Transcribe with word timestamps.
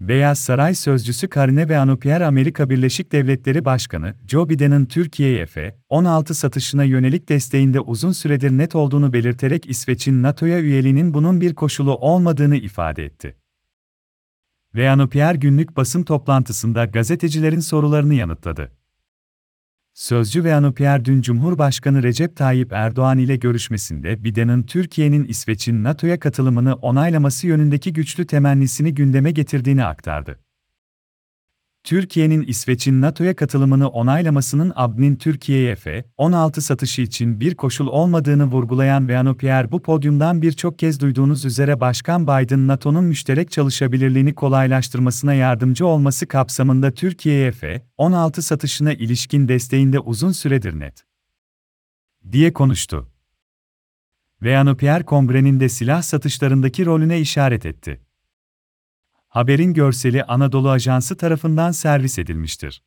Beyaz 0.00 0.38
Saray 0.38 0.74
Sözcüsü 0.74 1.28
Karine 1.28 1.62
Jean-Pierre 1.62 2.24
Amerika 2.24 2.70
Birleşik 2.70 3.12
Devletleri 3.12 3.64
Başkanı 3.64 4.14
Joe 4.28 4.48
Biden'ın 4.48 4.84
Türkiye'ye 4.84 5.46
F-16 5.46 6.34
satışına 6.34 6.84
yönelik 6.84 7.28
desteğinde 7.28 7.80
uzun 7.80 8.12
süredir 8.12 8.50
net 8.50 8.74
olduğunu 8.74 9.12
belirterek 9.12 9.70
İsveç'in 9.70 10.22
NATO'ya 10.22 10.60
üyeliğinin 10.60 11.14
bunun 11.14 11.40
bir 11.40 11.54
koşulu 11.54 11.96
olmadığını 11.96 12.56
ifade 12.56 13.04
etti. 13.04 13.36
Jean-Pierre 14.74 15.36
günlük 15.36 15.76
basın 15.76 16.02
toplantısında 16.02 16.84
gazetecilerin 16.84 17.60
sorularını 17.60 18.14
yanıtladı. 18.14 18.72
Sözcü 19.96 20.40
Jean-Pierre 20.40 21.04
dün 21.04 21.22
Cumhurbaşkanı 21.22 22.02
Recep 22.02 22.36
Tayyip 22.36 22.72
Erdoğan 22.72 23.18
ile 23.18 23.36
görüşmesinde 23.36 24.24
Biden'ın 24.24 24.62
Türkiye'nin 24.62 25.24
İsveç'in 25.24 25.84
NATO'ya 25.84 26.20
katılımını 26.20 26.74
onaylaması 26.74 27.46
yönündeki 27.46 27.92
güçlü 27.92 28.26
temennisini 28.26 28.94
gündeme 28.94 29.30
getirdiğini 29.30 29.84
aktardı. 29.84 30.38
Türkiye'nin 31.86 32.42
İsveç'in 32.42 33.00
NATO'ya 33.00 33.36
katılımını 33.36 33.88
onaylamasının 33.88 34.72
ABD'nin 34.76 35.16
Türkiye'ye 35.16 35.76
F-16 35.76 36.60
satışı 36.60 37.02
için 37.02 37.40
bir 37.40 37.54
koşul 37.54 37.86
olmadığını 37.86 38.44
vurgulayan 38.44 39.02
Jean-Pierre 39.08 39.70
bu 39.70 39.82
podyumdan 39.82 40.42
birçok 40.42 40.78
kez 40.78 41.00
duyduğunuz 41.00 41.44
üzere 41.44 41.80
Başkan 41.80 42.26
Biden 42.26 42.66
NATO'nun 42.68 43.04
müşterek 43.04 43.50
çalışabilirliğini 43.50 44.34
kolaylaştırmasına 44.34 45.34
yardımcı 45.34 45.86
olması 45.86 46.26
kapsamında 46.26 46.90
Türkiye'ye 46.90 47.52
F-16 47.52 48.42
satışına 48.42 48.92
ilişkin 48.92 49.48
desteğinde 49.48 49.98
uzun 49.98 50.32
süredir 50.32 50.80
net 50.80 51.04
diye 52.32 52.52
konuştu. 52.52 53.10
Jean-Pierre 54.42 55.04
kongrenin 55.04 55.60
de 55.60 55.68
silah 55.68 56.02
satışlarındaki 56.02 56.86
rolüne 56.86 57.20
işaret 57.20 57.66
etti. 57.66 58.05
Haberin 59.36 59.74
görseli 59.74 60.24
Anadolu 60.24 60.70
Ajansı 60.70 61.16
tarafından 61.16 61.72
servis 61.72 62.18
edilmiştir. 62.18 62.82